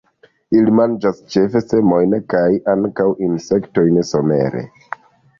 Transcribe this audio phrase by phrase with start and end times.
[0.59, 2.41] Ili manĝas ĉefe semojn, kaj
[2.73, 4.65] ankaŭ insektojn somere.